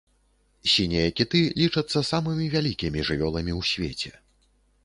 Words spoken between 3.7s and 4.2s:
свеце.